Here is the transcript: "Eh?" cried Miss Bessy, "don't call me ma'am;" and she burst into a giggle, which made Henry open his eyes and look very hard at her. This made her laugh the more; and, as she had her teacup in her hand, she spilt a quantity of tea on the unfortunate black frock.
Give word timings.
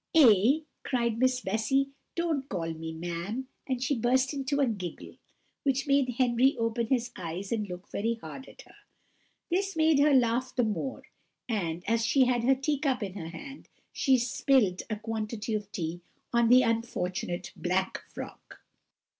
"Eh?" 0.15 0.61
cried 0.81 1.19
Miss 1.19 1.41
Bessy, 1.41 1.91
"don't 2.15 2.49
call 2.49 2.73
me 2.73 2.91
ma'am;" 2.91 3.47
and 3.67 3.83
she 3.83 3.95
burst 3.95 4.33
into 4.33 4.59
a 4.59 4.65
giggle, 4.65 5.13
which 5.61 5.85
made 5.85 6.15
Henry 6.17 6.57
open 6.57 6.87
his 6.87 7.11
eyes 7.15 7.51
and 7.51 7.69
look 7.69 7.87
very 7.89 8.15
hard 8.15 8.47
at 8.49 8.63
her. 8.63 8.73
This 9.51 9.75
made 9.75 9.99
her 9.99 10.15
laugh 10.15 10.55
the 10.55 10.63
more; 10.63 11.03
and, 11.47 11.83
as 11.87 12.03
she 12.03 12.25
had 12.25 12.43
her 12.45 12.55
teacup 12.55 13.03
in 13.03 13.13
her 13.13 13.27
hand, 13.29 13.69
she 13.93 14.17
spilt 14.17 14.81
a 14.89 14.95
quantity 14.97 15.53
of 15.53 15.71
tea 15.71 16.01
on 16.33 16.49
the 16.49 16.63
unfortunate 16.63 17.51
black 17.55 17.99
frock. 18.11 18.61